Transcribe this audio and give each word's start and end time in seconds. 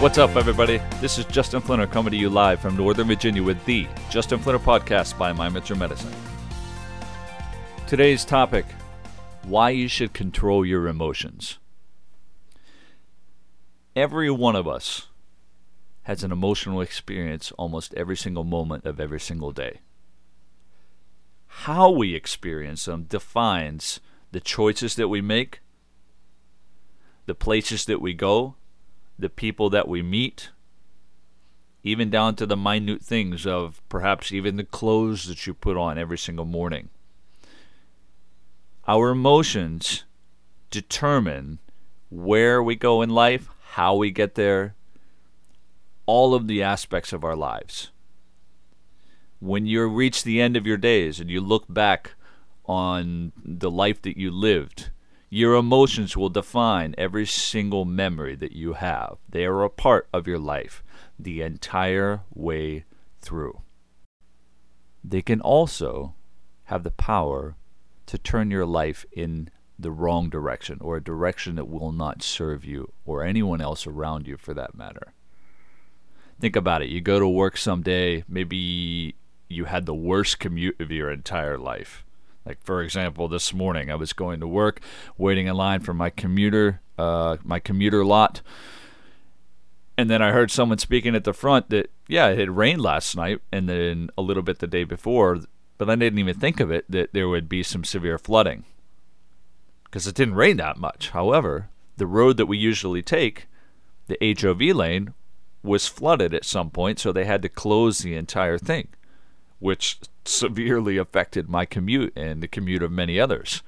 What's 0.00 0.16
up, 0.16 0.34
everybody? 0.34 0.80
This 1.02 1.18
is 1.18 1.26
Justin 1.26 1.60
Flinner 1.60 1.86
coming 1.86 2.12
to 2.12 2.16
you 2.16 2.30
live 2.30 2.58
from 2.58 2.74
Northern 2.74 3.06
Virginia 3.06 3.42
with 3.42 3.62
the 3.66 3.86
Justin 4.08 4.38
Flinner 4.38 4.58
podcast 4.58 5.18
by 5.18 5.30
My 5.30 5.50
Medicine. 5.50 6.14
Today's 7.86 8.24
topic 8.24 8.64
why 9.42 9.68
you 9.68 9.88
should 9.88 10.14
control 10.14 10.64
your 10.64 10.88
emotions. 10.88 11.58
Every 13.94 14.30
one 14.30 14.56
of 14.56 14.66
us 14.66 15.08
has 16.04 16.24
an 16.24 16.32
emotional 16.32 16.80
experience 16.80 17.52
almost 17.58 17.92
every 17.92 18.16
single 18.16 18.44
moment 18.44 18.86
of 18.86 19.00
every 19.00 19.20
single 19.20 19.52
day. 19.52 19.80
How 21.46 21.90
we 21.90 22.14
experience 22.14 22.86
them 22.86 23.02
defines 23.02 24.00
the 24.32 24.40
choices 24.40 24.94
that 24.94 25.08
we 25.08 25.20
make, 25.20 25.60
the 27.26 27.34
places 27.34 27.84
that 27.84 28.00
we 28.00 28.14
go, 28.14 28.54
the 29.20 29.28
people 29.28 29.70
that 29.70 29.88
we 29.88 30.02
meet, 30.02 30.50
even 31.82 32.10
down 32.10 32.34
to 32.36 32.46
the 32.46 32.56
minute 32.56 33.02
things 33.02 33.46
of 33.46 33.80
perhaps 33.88 34.32
even 34.32 34.56
the 34.56 34.64
clothes 34.64 35.26
that 35.26 35.46
you 35.46 35.54
put 35.54 35.76
on 35.76 35.98
every 35.98 36.18
single 36.18 36.44
morning. 36.44 36.88
Our 38.86 39.10
emotions 39.10 40.04
determine 40.70 41.58
where 42.08 42.62
we 42.62 42.76
go 42.76 43.02
in 43.02 43.10
life, 43.10 43.48
how 43.72 43.94
we 43.94 44.10
get 44.10 44.34
there, 44.34 44.74
all 46.06 46.34
of 46.34 46.48
the 46.48 46.62
aspects 46.62 47.12
of 47.12 47.22
our 47.22 47.36
lives. 47.36 47.90
When 49.38 49.64
you 49.64 49.86
reach 49.86 50.24
the 50.24 50.40
end 50.40 50.56
of 50.56 50.66
your 50.66 50.76
days 50.76 51.20
and 51.20 51.30
you 51.30 51.40
look 51.40 51.64
back 51.68 52.14
on 52.64 53.32
the 53.42 53.70
life 53.70 54.02
that 54.02 54.16
you 54.16 54.30
lived, 54.30 54.89
your 55.32 55.54
emotions 55.54 56.16
will 56.16 56.28
define 56.28 56.92
every 56.98 57.24
single 57.24 57.84
memory 57.84 58.34
that 58.34 58.50
you 58.50 58.72
have. 58.72 59.16
They 59.28 59.44
are 59.44 59.62
a 59.62 59.70
part 59.70 60.08
of 60.12 60.26
your 60.26 60.40
life 60.40 60.82
the 61.18 61.40
entire 61.40 62.22
way 62.34 62.84
through. 63.20 63.62
They 65.04 65.22
can 65.22 65.40
also 65.40 66.14
have 66.64 66.82
the 66.82 66.90
power 66.90 67.54
to 68.06 68.18
turn 68.18 68.50
your 68.50 68.66
life 68.66 69.06
in 69.12 69.50
the 69.78 69.92
wrong 69.92 70.28
direction 70.28 70.78
or 70.80 70.96
a 70.96 71.02
direction 71.02 71.54
that 71.54 71.68
will 71.68 71.92
not 71.92 72.22
serve 72.22 72.64
you 72.64 72.92
or 73.04 73.22
anyone 73.22 73.60
else 73.60 73.86
around 73.86 74.26
you 74.26 74.36
for 74.36 74.52
that 74.52 74.74
matter. 74.74 75.14
Think 76.40 76.56
about 76.56 76.82
it. 76.82 76.88
You 76.88 77.00
go 77.00 77.20
to 77.20 77.28
work 77.28 77.56
someday, 77.56 78.24
maybe 78.28 79.14
you 79.48 79.66
had 79.66 79.86
the 79.86 79.94
worst 79.94 80.40
commute 80.40 80.80
of 80.80 80.90
your 80.90 81.10
entire 81.10 81.56
life. 81.56 82.04
Like 82.44 82.62
for 82.62 82.82
example, 82.82 83.28
this 83.28 83.52
morning 83.52 83.90
I 83.90 83.94
was 83.94 84.12
going 84.12 84.40
to 84.40 84.46
work, 84.46 84.80
waiting 85.18 85.46
in 85.46 85.54
line 85.54 85.80
for 85.80 85.94
my 85.94 86.10
commuter, 86.10 86.80
uh, 86.98 87.36
my 87.44 87.58
commuter 87.58 88.04
lot, 88.04 88.40
and 89.96 90.08
then 90.08 90.22
I 90.22 90.32
heard 90.32 90.50
someone 90.50 90.78
speaking 90.78 91.14
at 91.14 91.24
the 91.24 91.34
front 91.34 91.70
that 91.70 91.90
yeah, 92.08 92.28
it 92.28 92.38
had 92.38 92.56
rained 92.56 92.80
last 92.80 93.16
night, 93.16 93.40
and 93.52 93.68
then 93.68 94.10
a 94.16 94.22
little 94.22 94.42
bit 94.42 94.58
the 94.58 94.66
day 94.66 94.84
before, 94.84 95.40
but 95.78 95.90
I 95.90 95.94
didn't 95.94 96.18
even 96.18 96.38
think 96.38 96.60
of 96.60 96.70
it 96.70 96.84
that 96.90 97.12
there 97.12 97.28
would 97.28 97.48
be 97.48 97.62
some 97.62 97.84
severe 97.84 98.18
flooding 98.18 98.64
because 99.84 100.06
it 100.06 100.14
didn't 100.14 100.34
rain 100.34 100.56
that 100.56 100.78
much. 100.78 101.10
However, 101.10 101.68
the 101.96 102.06
road 102.06 102.36
that 102.36 102.46
we 102.46 102.56
usually 102.56 103.02
take, 103.02 103.46
the 104.06 104.18
HOV 104.40 104.74
lane, 104.74 105.14
was 105.62 105.86
flooded 105.86 106.32
at 106.32 106.44
some 106.44 106.70
point, 106.70 106.98
so 106.98 107.12
they 107.12 107.24
had 107.24 107.42
to 107.42 107.48
close 107.48 107.98
the 107.98 108.14
entire 108.14 108.56
thing, 108.56 108.88
which 109.60 109.98
severely 110.24 110.96
affected 110.96 111.48
my 111.48 111.64
commute 111.64 112.12
and 112.16 112.42
the 112.42 112.48
commute 112.48 112.82
of 112.82 112.90
many 112.90 113.20
others. 113.20 113.62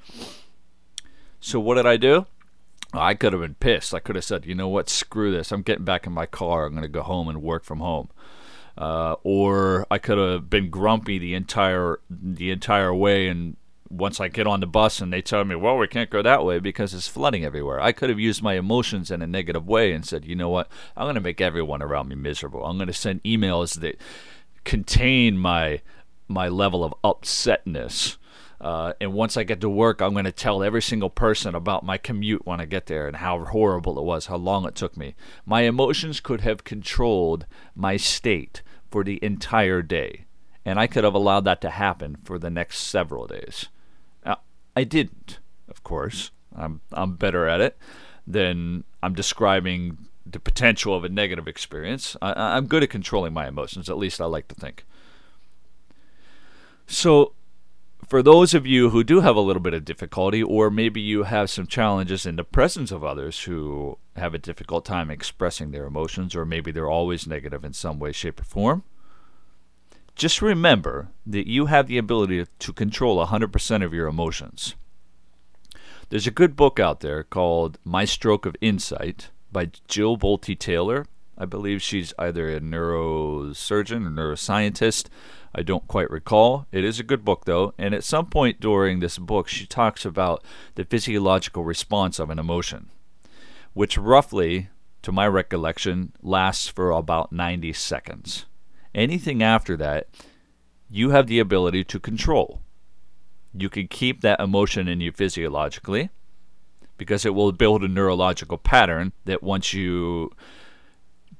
So, 1.41 1.61
what 1.61 1.77
did 1.77 1.87
I 1.87 1.97
do? 1.97 2.27
I 2.93 3.15
could 3.15 3.33
have 3.33 3.41
been 3.41 3.55
pissed. 3.55 3.95
I 3.95 4.01
could 4.01 4.17
have 4.17 4.25
said, 4.25 4.45
you 4.45 4.55
know 4.55 4.69
what, 4.69 4.91
screw 4.91 5.33
this. 5.33 5.51
I'm 5.51 5.63
getting 5.63 5.85
back 5.85 6.07
in 6.07 6.13
my 6.13 6.27
car. 6.27 6.67
I'm 6.67 6.73
going 6.73 6.83
to 6.83 6.89
go 6.89 7.03
home 7.03 7.29
and 7.29 7.43
work 7.43 7.65
from 7.65 7.81
home. 7.81 8.11
Uh, 8.77 9.17
or 9.23 9.87
I 9.91 9.99
could 9.99 10.19
have 10.19 10.49
been 10.49 10.71
grumpy 10.71 11.19
the 11.19 11.35
entire 11.35 12.01
the 12.11 12.51
entire 12.51 12.95
way 12.95 13.29
and 13.29 13.57
once 13.91 14.19
I 14.19 14.29
get 14.29 14.47
on 14.47 14.61
the 14.61 14.67
bus 14.67 15.03
and 15.03 15.13
they 15.13 15.21
tell 15.21 15.45
me, 15.45 15.55
well, 15.55 15.77
we 15.77 15.87
can't 15.87 16.09
go 16.09 16.23
that 16.23 16.45
way 16.45 16.59
because 16.59 16.95
it's 16.95 17.09
flooding 17.09 17.45
everywhere. 17.45 17.79
I 17.79 17.93
could 17.93 18.09
have 18.09 18.19
used 18.19 18.43
my 18.43 18.55
emotions 18.55 19.11
in 19.11 19.21
a 19.21 19.27
negative 19.27 19.69
way 19.69 19.93
and 19.93 20.05
said, 20.07 20.25
you 20.25 20.35
know 20.35 20.49
what? 20.49 20.69
I'm 20.97 21.05
going 21.05 21.17
to 21.17 21.21
make 21.21 21.43
everyone 21.43 21.83
around 21.83 22.09
me 22.09 22.15
miserable. 22.15 22.65
I'm 22.65 22.79
going 22.79 22.87
to 22.87 22.95
send 22.95 23.23
emails 23.23 23.81
that 23.81 24.01
contain 24.65 25.39
my 25.39 25.81
my 26.29 26.49
level 26.49 26.85
of 26.85 26.95
upsetness. 27.05 28.17
Uh, 28.61 28.93
and 29.01 29.13
once 29.13 29.37
I 29.37 29.43
get 29.43 29.61
to 29.63 29.69
work, 29.69 30.01
I'm 30.01 30.13
going 30.13 30.25
to 30.25 30.31
tell 30.33 30.63
every 30.63 30.81
single 30.81 31.11
person 31.11 31.55
about 31.57 31.85
my 31.85 31.99
commute 31.99 32.47
when 32.47 32.61
I 32.61 32.65
get 32.65 32.87
there 32.87 33.09
and 33.09 33.17
how 33.17 33.45
horrible 33.45 33.99
it 33.99 34.05
was, 34.05 34.27
how 34.27 34.37
long 34.37 34.65
it 34.67 34.77
took 34.77 34.97
me. 34.97 35.17
My 35.45 35.63
emotions 35.63 36.21
could 36.21 36.43
have 36.43 36.63
controlled 36.63 37.45
my 37.75 37.97
state 37.97 38.63
for 38.89 39.03
the 39.03 39.19
entire 39.21 39.83
day. 39.83 40.27
And 40.65 40.79
I 40.79 40.87
could 40.87 41.03
have 41.03 41.13
allowed 41.15 41.45
that 41.45 41.61
to 41.63 41.71
happen 41.71 42.19
for 42.23 42.39
the 42.39 42.51
next 42.51 42.79
several 42.79 43.27
days. 43.27 43.67
I 44.77 44.85
didn't, 44.85 45.39
of 45.69 45.83
course. 45.83 46.31
I'm 46.55 46.81
I'm 46.93 47.17
better 47.17 47.47
at 47.47 47.61
it 47.61 47.77
than 48.27 48.85
I'm 49.03 49.15
describing 49.15 49.99
the 50.33 50.41
potential 50.41 50.95
of 50.95 51.05
a 51.05 51.09
negative 51.09 51.47
experience. 51.47 52.17
I, 52.21 52.57
I'm 52.57 52.67
good 52.67 52.83
at 52.83 52.91
controlling 52.91 53.33
my 53.33 53.47
emotions. 53.47 53.89
At 53.89 53.99
least 53.99 54.21
I 54.21 54.25
like 54.25 54.49
to 54.49 54.55
think. 54.55 54.85
So, 56.87 57.33
for 58.07 58.23
those 58.23 58.53
of 58.53 58.67
you 58.67 58.91
who 58.91 59.05
do 59.05 59.21
have 59.21 59.37
a 59.37 59.41
little 59.41 59.63
bit 59.63 59.75
of 59.75 59.85
difficulty, 59.85 60.43
or 60.43 60.71
maybe 60.71 61.01
you 61.01 61.23
have 61.23 61.49
some 61.49 61.67
challenges 61.67 62.27
in 62.27 62.37
the 62.37 62.45
presence 62.45 62.91
of 62.91 63.05
others 63.05 63.45
who 63.45 63.97
have 64.17 64.35
a 64.35 64.39
difficult 64.39 64.85
time 64.85 65.11
expressing 65.11 65.71
their 65.71 65.87
emotions, 65.87 66.35
or 66.35 66.45
maybe 66.45 66.71
they're 66.71 66.91
always 66.91 67.27
negative 67.27 67.65
in 67.65 67.73
some 67.73 67.99
way, 67.99 68.13
shape, 68.13 68.41
or 68.41 68.45
form, 68.45 68.83
just 70.15 70.43
remember 70.43 71.09
that 71.25 71.49
you 71.49 71.67
have 71.67 71.87
the 71.87 71.99
ability 71.99 72.45
to 72.59 72.73
control 72.73 73.25
100% 73.25 73.85
of 73.85 73.95
your 73.95 74.09
emotions. 74.09 74.75
There's 76.11 76.27
a 76.27 76.31
good 76.31 76.57
book 76.57 76.79
out 76.79 77.01
there 77.01 77.23
called 77.23 77.79
My 77.85 78.05
Stroke 78.05 78.45
of 78.45 78.57
Insight 78.61 79.31
by 79.53 79.71
Jill 79.87 80.17
Bolte 80.17 80.59
Taylor. 80.59 81.07
I 81.37 81.45
believe 81.45 81.83
she's 81.83 82.15
either 82.19 82.49
a 82.49 82.61
neurosurgeon 82.61 84.07
or 84.07 84.11
neuroscientist. 84.11 85.09
I 85.55 85.63
don't 85.63 85.87
quite 85.89 86.11
recall. 86.11 86.67
It 86.73 86.85
is 86.85 86.99
a 86.99 87.05
good 87.05 87.25
book, 87.25 87.45
though, 87.45 87.75
and 87.77 87.95
at 87.95 88.05
some 88.05 88.27
point 88.27 88.61
during 88.61 89.01
this 89.01 89.19
book, 89.19 89.49
she 89.49 89.67
talks 89.67 90.05
about 90.05 90.45
the 90.75 90.85
physiological 90.85 91.65
response 91.65 92.19
of 92.19 92.31
an 92.31 92.39
emotion, 92.39 92.91
which 93.75 93.99
roughly, 93.99 94.69
to 95.03 95.13
my 95.13 95.27
recollection, 95.27 96.13
lasts 96.23 96.69
for 96.69 96.91
about 96.91 97.33
90 97.33 97.73
seconds. 97.73 98.47
Anything 98.95 99.43
after 99.43 99.77
that, 99.77 100.09
you 100.91 101.11
have 101.11 101.27
the 101.27 101.39
ability 101.39 101.85
to 101.85 101.99
control. 101.99 102.63
You 103.55 103.69
can 103.69 103.89
keep 103.89 104.21
that 104.21 104.41
emotion 104.41 104.89
in 104.89 105.01
you 105.01 105.13
physiologically 105.13 106.11
because 107.03 107.27
it 107.27 107.35
will 107.35 107.51
build 107.51 107.83
a 107.83 107.89
neurological 107.89 108.57
pattern 108.57 109.13
that 109.25 109.43
once 109.43 109.75
you 109.75 110.31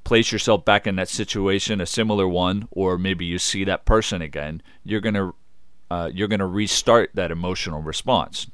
place 0.03 0.33
yourself 0.33 0.65
back 0.65 0.89
in 0.89 0.97
that 0.97 1.09
situation, 1.09 1.81
a 1.81 1.87
similar 1.87 2.27
one, 2.27 2.67
or 2.73 2.99
maybe 2.99 3.25
you 3.25 3.39
see 3.39 3.63
that 3.63 3.85
person 3.85 4.21
again, 4.21 4.61
you're 4.83 5.01
gonna 5.01 5.33
uh, 5.89 6.11
you're 6.13 6.27
gonna 6.27 6.49
restart 6.49 7.11
that 7.15 7.31
emotional 7.31 7.81
response. 7.81 8.49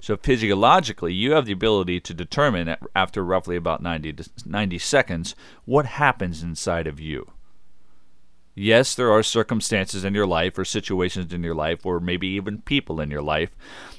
So 0.00 0.16
physiologically, 0.16 1.12
you 1.12 1.32
have 1.32 1.44
the 1.44 1.52
ability 1.52 2.00
to 2.00 2.14
determine 2.14 2.74
after 2.96 3.22
roughly 3.22 3.56
about 3.56 3.82
90 3.82 4.14
90 4.46 4.78
seconds 4.78 5.34
what 5.66 5.84
happens 5.84 6.42
inside 6.42 6.86
of 6.86 7.00
you. 7.00 7.32
Yes, 8.54 8.94
there 8.94 9.12
are 9.12 9.22
circumstances 9.22 10.06
in 10.06 10.14
your 10.14 10.26
life 10.26 10.56
or 10.56 10.64
situations 10.64 11.34
in 11.34 11.42
your 11.42 11.54
life 11.54 11.84
or 11.84 12.00
maybe 12.00 12.28
even 12.28 12.62
people 12.62 12.98
in 12.98 13.10
your 13.10 13.20
life 13.20 13.50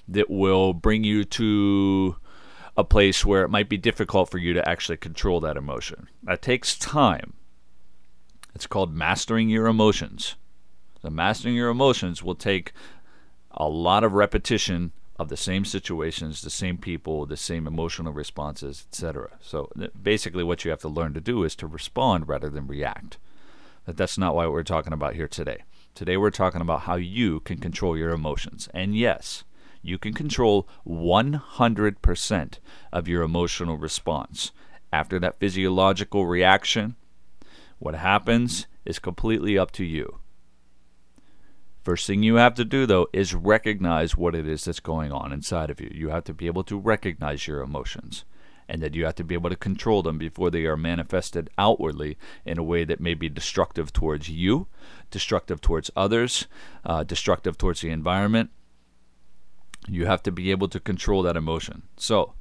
that 0.07 0.29
will 0.29 0.73
bring 0.73 1.03
you 1.03 1.23
to 1.23 2.15
a 2.75 2.83
place 2.83 3.23
where 3.23 3.43
it 3.43 3.49
might 3.49 3.69
be 3.69 3.77
difficult 3.77 4.29
for 4.29 4.37
you 4.37 4.53
to 4.53 4.67
actually 4.67 4.97
control 4.97 5.39
that 5.39 5.57
emotion. 5.57 6.07
That 6.23 6.41
takes 6.41 6.77
time. 6.77 7.33
It's 8.55 8.67
called 8.67 8.93
mastering 8.93 9.49
your 9.49 9.67
emotions. 9.67 10.35
The 11.01 11.11
mastering 11.11 11.55
your 11.55 11.69
emotions 11.69 12.23
will 12.23 12.35
take 12.35 12.73
a 13.51 13.67
lot 13.67 14.03
of 14.03 14.13
repetition 14.13 14.91
of 15.17 15.29
the 15.29 15.37
same 15.37 15.63
situations, 15.63 16.41
the 16.41 16.49
same 16.49 16.77
people, 16.77 17.25
the 17.25 17.37
same 17.37 17.67
emotional 17.67 18.13
responses, 18.13 18.85
etc. 18.89 19.31
So, 19.41 19.71
basically, 20.01 20.43
what 20.43 20.65
you 20.65 20.71
have 20.71 20.81
to 20.81 20.87
learn 20.87 21.13
to 21.13 21.21
do 21.21 21.43
is 21.43 21.55
to 21.57 21.67
respond 21.67 22.27
rather 22.27 22.49
than 22.49 22.67
react 22.67 23.17
that 23.85 23.97
that's 23.97 24.17
not 24.17 24.35
what 24.35 24.51
we're 24.51 24.63
talking 24.63 24.93
about 24.93 25.15
here 25.15 25.27
today. 25.27 25.63
Today 25.93 26.17
we're 26.17 26.31
talking 26.31 26.61
about 26.61 26.81
how 26.81 26.95
you 26.95 27.39
can 27.41 27.57
control 27.57 27.97
your 27.97 28.11
emotions. 28.11 28.69
And 28.73 28.95
yes, 28.95 29.43
you 29.83 29.99
can 29.99 30.13
control 30.13 30.67
100% 30.87 32.59
of 32.91 33.07
your 33.07 33.21
emotional 33.21 33.77
response. 33.77 34.51
After 34.91 35.19
that 35.19 35.39
physiological 35.39 36.25
reaction, 36.25 36.95
what 37.79 37.95
happens 37.95 38.67
is 38.85 38.97
completely 38.97 39.57
up 39.57 39.71
to 39.71 39.83
you. 39.83 40.19
First 41.83 42.07
thing 42.07 42.23
you 42.23 42.35
have 42.35 42.53
to 42.55 42.63
do, 42.63 42.85
though, 42.85 43.07
is 43.11 43.35
recognize 43.35 44.15
what 44.15 44.35
it 44.35 44.47
is 44.47 44.63
that's 44.63 44.79
going 44.79 45.11
on 45.11 45.33
inside 45.33 45.69
of 45.69 45.81
you. 45.81 45.91
You 45.93 46.09
have 46.09 46.23
to 46.25 46.33
be 46.33 46.47
able 46.47 46.63
to 46.63 46.79
recognize 46.79 47.45
your 47.45 47.61
emotions. 47.61 48.23
and 48.69 48.81
that 48.81 48.95
you 48.95 49.03
have 49.03 49.13
to 49.13 49.25
be 49.25 49.35
able 49.35 49.49
to 49.49 49.57
control 49.57 50.01
them 50.01 50.17
before 50.17 50.49
they 50.49 50.65
are 50.65 50.77
manifested 50.77 51.49
outwardly 51.57 52.17
in 52.45 52.57
a 52.57 52.63
way 52.63 52.85
that 52.85 53.01
may 53.01 53.13
be 53.13 53.27
destructive 53.27 53.91
towards 53.91 54.29
you, 54.29 54.67
destructive 55.11 55.59
towards 55.59 55.91
others, 55.97 56.47
uh, 56.85 57.03
destructive 57.03 57.57
towards 57.57 57.81
the 57.81 57.89
environment. 57.89 58.49
You 59.87 60.05
have 60.05 60.23
to 60.23 60.31
be 60.31 60.51
able 60.51 60.67
to 60.69 60.79
control 60.79 61.23
that 61.23 61.37
emotion. 61.37 61.83
So, 61.97 62.33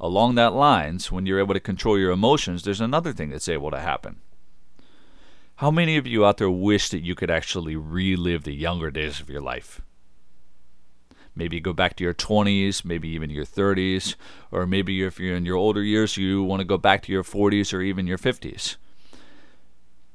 along 0.00 0.36
that 0.36 0.52
lines, 0.52 1.10
when 1.10 1.26
you're 1.26 1.40
able 1.40 1.54
to 1.54 1.60
control 1.60 1.98
your 1.98 2.12
emotions, 2.12 2.62
there's 2.62 2.80
another 2.80 3.12
thing 3.12 3.30
that's 3.30 3.48
able 3.48 3.70
to 3.70 3.80
happen. 3.80 4.20
How 5.56 5.72
many 5.72 5.96
of 5.96 6.06
you 6.06 6.24
out 6.24 6.36
there 6.36 6.50
wish 6.50 6.88
that 6.90 7.02
you 7.02 7.16
could 7.16 7.30
actually 7.30 7.74
relive 7.74 8.44
the 8.44 8.54
younger 8.54 8.92
days 8.92 9.20
of 9.20 9.28
your 9.28 9.40
life? 9.40 9.80
Maybe 11.34 11.60
go 11.60 11.72
back 11.72 11.96
to 11.96 12.04
your 12.04 12.14
20s, 12.14 12.84
maybe 12.84 13.08
even 13.08 13.30
your 13.30 13.44
30s, 13.44 14.14
or 14.50 14.66
maybe 14.66 15.02
if 15.04 15.18
you're 15.18 15.36
in 15.36 15.44
your 15.44 15.56
older 15.56 15.82
years, 15.82 16.16
you 16.16 16.42
want 16.42 16.60
to 16.60 16.64
go 16.64 16.78
back 16.78 17.02
to 17.02 17.12
your 17.12 17.24
40s 17.24 17.72
or 17.72 17.80
even 17.80 18.06
your 18.06 18.18
50s. 18.18 18.76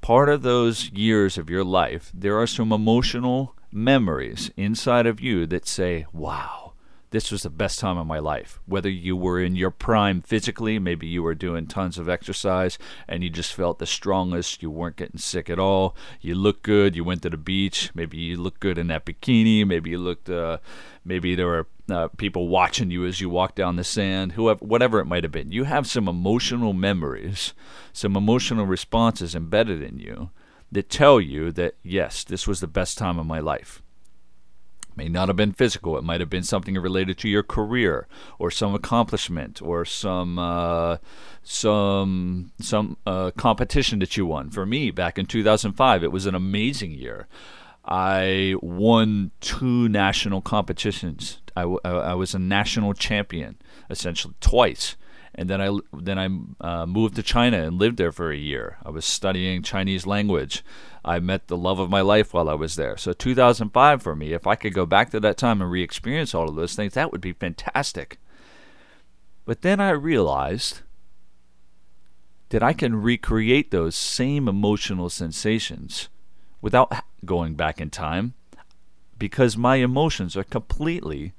Part 0.01 0.27
of 0.27 0.41
those 0.41 0.89
years 0.91 1.37
of 1.37 1.49
your 1.49 1.63
life, 1.63 2.11
there 2.13 2.37
are 2.37 2.47
some 2.47 2.73
emotional 2.73 3.55
memories 3.73 4.51
inside 4.55 5.05
of 5.05 5.19
you 5.19 5.45
that 5.47 5.67
say, 5.67 6.05
wow, 6.13 6.73
this 7.13 7.31
was 7.31 7.43
the 7.43 7.49
best 7.49 7.77
time 7.77 7.97
of 7.97 8.07
my 8.07 8.17
life. 8.17 8.59
Whether 8.65 8.89
you 8.89 9.15
were 9.15 9.39
in 9.39 9.55
your 9.55 9.69
prime 9.69 10.21
physically, 10.21 10.79
maybe 10.79 11.05
you 11.05 11.21
were 11.21 11.35
doing 11.35 11.67
tons 11.67 11.99
of 11.99 12.09
exercise 12.09 12.79
and 13.07 13.23
you 13.23 13.29
just 13.29 13.53
felt 13.53 13.77
the 13.77 13.85
strongest, 13.85 14.63
you 14.63 14.71
weren't 14.71 14.95
getting 14.95 15.19
sick 15.19 15.47
at 15.47 15.59
all, 15.59 15.95
you 16.21 16.33
looked 16.33 16.63
good, 16.63 16.95
you 16.95 17.03
went 17.03 17.21
to 17.21 17.29
the 17.29 17.37
beach, 17.37 17.91
maybe 17.93 18.17
you 18.17 18.37
looked 18.37 18.59
good 18.59 18.79
in 18.79 18.87
that 18.87 19.05
bikini, 19.05 19.65
maybe 19.65 19.91
you 19.91 19.99
looked, 19.99 20.27
uh, 20.27 20.57
maybe 21.05 21.35
there 21.35 21.45
were 21.45 21.67
uh, 21.91 22.07
people 22.17 22.47
watching 22.47 22.89
you 22.89 23.05
as 23.05 23.21
you 23.21 23.29
walked 23.29 23.57
down 23.57 23.75
the 23.75 23.83
sand, 23.83 24.31
whoever, 24.31 24.65
whatever 24.65 24.99
it 24.99 25.05
might 25.05 25.23
have 25.23 25.31
been. 25.31 25.51
You 25.51 25.65
have 25.65 25.85
some 25.85 26.07
emotional 26.07 26.73
memories, 26.73 27.53
some 27.91 28.15
emotional 28.15 28.65
responses 28.65 29.35
embedded 29.35 29.83
in 29.83 29.99
you 29.99 30.31
that 30.73 30.89
tell 30.89 31.21
you 31.21 31.51
that, 31.53 31.75
yes, 31.83 32.23
this 32.23 32.47
was 32.47 32.59
the 32.59 32.67
best 32.67 32.97
time 32.97 33.17
of 33.17 33.25
my 33.25 33.39
life 33.39 33.81
may 34.95 35.09
not 35.09 35.27
have 35.27 35.37
been 35.37 35.51
physical. 35.51 35.97
It 35.97 36.03
might 36.03 36.19
have 36.19 36.29
been 36.29 36.43
something 36.43 36.75
related 36.75 37.17
to 37.19 37.29
your 37.29 37.43
career 37.43 38.07
or 38.39 38.51
some 38.51 38.75
accomplishment 38.75 39.61
or 39.61 39.85
some 39.85 40.37
uh, 40.39 40.97
some 41.43 42.51
some 42.59 42.97
uh, 43.05 43.31
competition 43.31 43.99
that 43.99 44.17
you 44.17 44.25
won. 44.25 44.49
For 44.49 44.65
me, 44.65 44.91
back 44.91 45.17
in 45.17 45.25
2005, 45.25 46.03
it 46.03 46.11
was 46.11 46.25
an 46.25 46.35
amazing 46.35 46.91
year. 46.91 47.27
I 47.85 48.55
won 48.61 49.31
two 49.41 49.89
national 49.89 50.41
competitions. 50.41 51.39
I, 51.55 51.61
w- 51.63 51.81
I 51.83 52.13
was 52.13 52.33
a 52.33 52.39
national 52.39 52.93
champion 52.93 53.57
essentially 53.89 54.33
twice 54.39 54.95
and 55.35 55.49
then 55.49 55.61
I 55.61 55.77
then 55.93 56.19
I 56.19 56.29
uh, 56.65 56.85
moved 56.85 57.15
to 57.15 57.23
China 57.23 57.63
and 57.63 57.79
lived 57.79 57.97
there 57.97 58.11
for 58.11 58.31
a 58.31 58.37
year. 58.37 58.77
I 58.85 58.89
was 58.89 59.05
studying 59.05 59.63
Chinese 59.63 60.05
language. 60.05 60.63
I 61.03 61.19
met 61.19 61.47
the 61.47 61.57
love 61.57 61.79
of 61.79 61.89
my 61.89 62.01
life 62.01 62.33
while 62.33 62.49
I 62.49 62.53
was 62.53 62.75
there. 62.75 62.97
So 62.97 63.13
2005 63.13 64.01
for 64.01 64.15
me, 64.15 64.33
if 64.33 64.45
I 64.45 64.55
could 64.55 64.73
go 64.73 64.85
back 64.85 65.09
to 65.11 65.19
that 65.19 65.37
time 65.37 65.61
and 65.61 65.71
re-experience 65.71 66.33
all 66.33 66.47
of 66.47 66.55
those 66.55 66.75
things, 66.75 66.93
that 66.93 67.11
would 67.11 67.21
be 67.21 67.33
fantastic. 67.33 68.19
But 69.45 69.61
then 69.61 69.79
I 69.79 69.89
realized 69.89 70.81
that 72.49 72.63
I 72.63 72.73
can 72.73 73.01
recreate 73.01 73.71
those 73.71 73.95
same 73.95 74.47
emotional 74.47 75.09
sensations 75.09 76.09
without 76.61 76.93
going 77.25 77.55
back 77.55 77.81
in 77.81 77.89
time 77.89 78.35
because 79.17 79.57
my 79.57 79.77
emotions 79.77 80.37
are 80.37 80.43
completely 80.43 81.33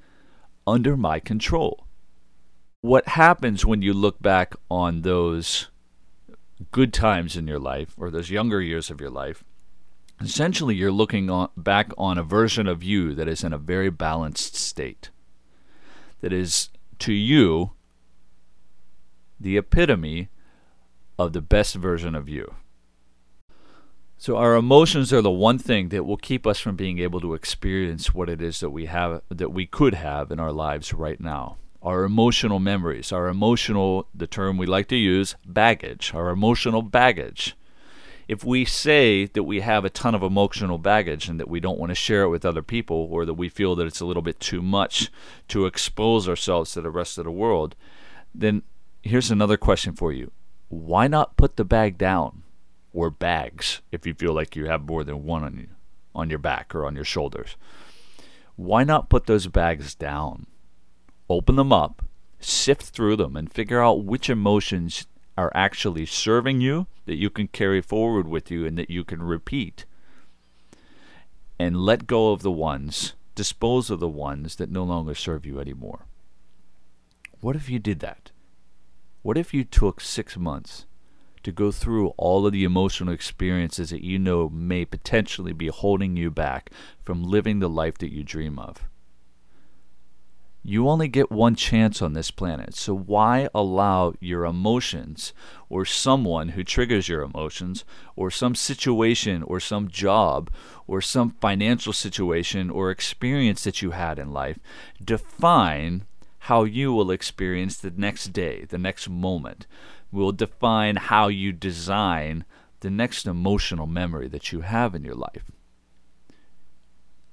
under 0.67 0.97
my 0.97 1.21
control 1.21 1.84
what 2.85 3.09
happens 3.09 3.65
when 3.65 3.81
you 3.81 3.95
look 3.95 4.21
back 4.21 4.55
on 4.71 5.01
those 5.01 5.69
good 6.71 6.93
times 6.93 7.35
in 7.35 7.47
your 7.47 7.59
life 7.59 7.95
or 7.97 8.11
those 8.11 8.29
younger 8.29 8.61
years 8.61 8.91
of 8.91 9.01
your 9.01 9.09
life? 9.09 9.43
Essentially 10.21 10.75
you're 10.75 10.93
looking 10.93 11.31
on, 11.31 11.49
back 11.57 11.93
on 11.97 12.19
a 12.19 12.23
version 12.23 12.67
of 12.67 12.83
you 12.83 13.15
that 13.15 13.27
is 13.27 13.43
in 13.43 13.55
a 13.55 13.59
very 13.59 13.89
balanced 13.89 14.55
state. 14.55 15.09
That 16.21 16.31
is 16.31 16.69
to 16.99 17.15
you 17.15 17.71
the 19.41 19.57
epitome 19.57 20.29
of 21.19 21.33
the 21.33 21.41
best 21.41 21.77
version 21.77 22.15
of 22.15 22.29
you. 22.29 22.55
So 24.19 24.37
our 24.37 24.57
emotions 24.57 25.11
are 25.11 25.23
the 25.23 25.31
one 25.31 25.59
thing 25.59 25.89
that 25.89 26.05
will 26.05 26.19
keep 26.19 26.47
us 26.47 26.61
from 26.61 26.77
being 26.77 26.99
able 26.99 27.23
to 27.23 27.33
experience 27.33 28.13
what 28.13 28.29
it 28.29 28.43
is 28.43 28.61
that 28.61 28.69
we 28.69 28.85
have 28.85 29.23
that 29.31 29.53
we 29.53 29.65
could 29.65 29.95
have 29.95 30.31
in 30.31 30.39
our 30.39 30.53
lives 30.53 30.93
right 30.93 31.19
now 31.19 31.57
our 31.85 32.05
emotional 32.05 32.59
memories, 32.59 33.13
our 33.13 33.29
emotional, 33.29 34.09
the 34.15 34.27
term 34.27 34.57
we 34.57 34.65
like 34.65 34.89
to 34.89 34.97
use, 34.97 35.37
baggage, 35.45 36.13
our 36.15 36.31
emotional 36.31 36.81
baggage. 36.81 37.55
If 38.27 38.43
we 38.43 38.65
say 38.65 39.27
that 39.27 39.43
we 39.43 39.61
have 39.61 39.85
a 39.85 39.91
ton 39.91 40.15
of 40.15 40.23
emotional 40.23 40.79
baggage 40.79 41.29
and 41.29 41.39
that 41.39 41.49
we 41.49 41.61
don't 41.61 41.79
want 41.79 41.91
to 41.91 41.95
share 41.95 42.23
it 42.23 42.31
with 42.31 42.47
other 42.47 42.63
people, 42.63 43.07
or 43.11 43.27
that 43.27 43.35
we 43.35 43.51
feel 43.51 43.75
that 43.75 43.87
it's 43.87 44.01
a 44.01 44.07
little 44.07 44.23
bit 44.23 44.41
too 44.41 44.63
much 44.63 45.11
to 45.49 45.67
expose 45.67 46.27
ourselves 46.27 46.73
to 46.73 46.81
the 46.81 46.91
rest 46.91 47.19
of 47.19 47.25
the 47.25 47.31
world, 47.31 47.77
then 48.35 48.63
here's 49.03 49.31
another 49.31 49.59
question 49.59 49.95
for 49.95 50.11
you. 50.11 50.31
Why 50.71 51.07
not 51.07 51.37
put 51.37 51.57
the 51.57 51.67
bag 51.67 51.99
down? 51.99 52.45
Or 52.95 53.11
bags, 53.11 53.83
if 53.93 54.07
you 54.07 54.15
feel 54.15 54.33
like 54.33 54.57
you 54.57 54.67
have 54.67 54.87
more 54.87 55.05
than 55.05 55.25
one 55.25 55.45
on 55.45 55.59
you, 55.59 55.69
on 56.15 56.31
your 56.31 56.39
back 56.39 56.75
or 56.75 56.87
on 56.87 56.95
your 56.95 57.05
shoulders. 57.05 57.57
Why 58.57 58.85
not 58.85 59.11
put 59.11 59.27
those 59.27 59.49
bags 59.49 59.95
down? 59.95 60.47
Open 61.29 61.57
them 61.57 61.73
up, 61.73 62.03
sift 62.41 62.83
through 62.83 63.17
them, 63.17 63.37
and 63.37 63.53
figure 63.53 63.83
out 63.83 64.05
which 64.05 64.29
emotions 64.29 65.07
are 65.37 65.51
actually 65.55 66.07
serving 66.07 66.61
you 66.61 66.87
that 67.07 67.17
you 67.17 67.31
can 67.31 67.49
carry 67.49 67.81
forward 67.81 68.29
with 68.29 68.51
you 68.51 68.67
and 68.67 68.79
that 68.79 68.91
you 68.91 69.05
can 69.05 69.23
repeat. 69.23 69.85
And 71.59 71.77
let 71.77 72.07
go 72.07 72.33
of 72.33 72.43
the 72.43 72.51
ones, 72.51 73.15
dispose 73.35 73.91
of 73.91 74.01
the 74.01 74.09
ones 74.09 74.57
that 74.57 74.71
no 74.71 74.85
longer 74.85 75.15
serve 75.15 75.47
you 75.47 75.61
anymore. 75.61 76.07
What 77.41 77.57
if 77.57 77.69
you 77.69 77.79
did 77.79 78.01
that? 78.01 78.31
What 79.23 79.39
if 79.39 79.55
you 79.55 79.65
took 79.65 80.01
six 80.01 80.37
months 80.37 80.87
to 81.43 81.53
go 81.53 81.71
through 81.71 82.09
all 82.17 82.47
of 82.47 82.53
the 82.53 82.65
emotional 82.65 83.13
experiences 83.13 83.91
that 83.91 84.05
you 84.05 84.19
know 84.19 84.49
may 84.49 84.85
potentially 84.85 85.53
be 85.53 85.69
holding 85.69 86.17
you 86.17 86.31
back 86.31 86.71
from 87.03 87.23
living 87.23 87.59
the 87.59 87.69
life 87.69 87.99
that 87.99 88.13
you 88.13 88.23
dream 88.23 88.59
of? 88.59 88.89
You 90.67 90.89
only 90.89 91.09
get 91.09 91.31
one 91.31 91.57
chance 91.57 92.01
on 92.01 92.15
this 92.15 92.31
planet, 92.31 92.75
so 92.75 92.97
why 92.97 93.51
allow 93.55 94.15
your 94.19 94.47
emotions 94.47 95.35
or 95.69 95.85
someone 95.85 96.51
who 96.51 96.65
triggers 96.65 97.07
your 97.07 97.21
emotions 97.21 97.85
or 98.17 98.31
some 98.31 98.55
situation 98.55 99.43
or 99.43 99.61
some 99.61 99.89
job 99.89 100.51
or 100.87 101.03
some 101.03 101.37
financial 101.39 101.93
situation 101.93 102.71
or 102.71 102.91
experience 102.91 103.63
that 103.65 103.83
you 103.83 103.91
had 103.91 104.19
in 104.19 104.33
life 104.33 104.59
define 105.05 106.07
how 106.39 106.65
you 106.65 106.95
will 106.95 107.11
experience 107.11 107.77
the 107.77 107.93
next 107.95 108.33
day, 108.33 108.65
the 108.65 108.79
next 108.79 109.07
moment? 109.07 109.67
Will 110.11 110.33
define 110.33 110.97
how 110.97 111.29
you 111.29 111.53
design 111.53 112.47
the 112.81 112.91
next 112.91 113.27
emotional 113.27 113.87
memory 113.87 114.29
that 114.29 114.51
you 114.51 114.63
have 114.63 114.95
in 114.95 115.05
your 115.05 115.15
life. 115.15 115.45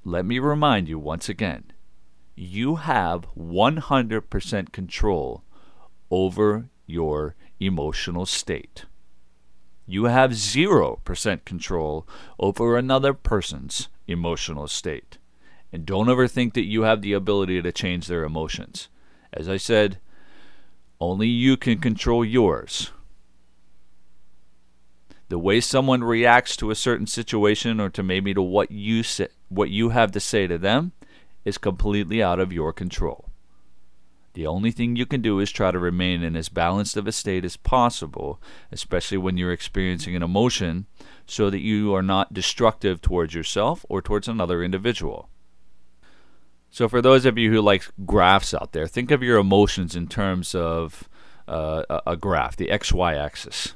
Let 0.03 0.25
me 0.25 0.39
remind 0.39 0.89
you 0.89 1.00
once 1.00 1.29
again 1.29 1.71
you 2.35 2.75
have 2.77 3.27
100% 3.38 4.71
control 4.71 5.43
over 6.09 6.69
your 6.85 7.35
emotional 7.59 8.25
state. 8.25 8.85
You 9.85 10.05
have 10.05 10.31
0% 10.31 11.45
control 11.45 12.07
over 12.39 12.77
another 12.77 13.13
person's 13.13 13.89
emotional 14.07 14.67
state. 14.67 15.17
And 15.73 15.85
don't 15.85 16.09
ever 16.09 16.27
think 16.27 16.53
that 16.53 16.65
you 16.65 16.83
have 16.83 17.01
the 17.01 17.13
ability 17.13 17.61
to 17.61 17.71
change 17.71 18.07
their 18.07 18.23
emotions. 18.23 18.89
As 19.33 19.47
I 19.47 19.57
said, 19.57 20.00
only 21.00 21.27
you 21.27 21.57
can 21.57 21.79
control 21.79 22.23
yours. 22.23 22.91
The 25.29 25.39
way 25.39 25.61
someone 25.61 26.03
reacts 26.03 26.57
to 26.57 26.71
a 26.71 26.75
certain 26.75 27.07
situation 27.07 27.79
or 27.79 27.89
to 27.89 28.03
maybe 28.03 28.33
to 28.33 28.41
what 28.41 28.69
you 28.69 29.01
say, 29.01 29.29
what 29.47 29.69
you 29.69 29.89
have 29.89 30.11
to 30.11 30.19
say 30.19 30.45
to 30.45 30.57
them 30.57 30.91
is 31.45 31.57
completely 31.57 32.21
out 32.21 32.39
of 32.39 32.53
your 32.53 32.74
control. 32.74 33.29
The 34.33 34.48
only 34.48 34.71
thing 34.71 34.95
you 34.95 35.05
can 35.05 35.21
do 35.21 35.39
is 35.39 35.51
try 35.51 35.71
to 35.71 35.79
remain 35.79 36.24
in 36.24 36.38
as 36.38 36.48
balanced 36.48 36.95
of 36.95 37.05
a 37.05 37.12
state 37.12 37.43
as 37.43 37.57
possible, 37.57 38.41
especially 38.71 39.17
when 39.17 39.38
you're 39.38 39.51
experiencing 39.51 40.15
an 40.15 40.24
emotion, 40.24 40.86
so 41.25 41.50
that 41.50 41.60
you 41.60 41.93
are 41.93 42.01
not 42.01 42.33
destructive 42.33 43.01
towards 43.01 43.33
yourself 43.33 43.86
or 43.89 44.01
towards 44.01 44.27
another 44.27 44.63
individual. 44.63 45.29
So, 46.69 46.88
for 46.88 47.01
those 47.01 47.25
of 47.25 47.38
you 47.38 47.51
who 47.51 47.62
like 47.62 47.86
graphs 48.05 48.53
out 48.53 48.71
there, 48.71 48.88
think 48.88 49.12
of 49.12 49.21
your 49.21 49.38
emotions 49.38 49.95
in 49.98 50.07
terms 50.07 50.55
of 50.55 51.10
uh, 51.45 52.00
a 52.07 52.15
graph, 52.15 52.55
the 52.55 52.67
XY 52.67 53.17
axis. 53.17 53.74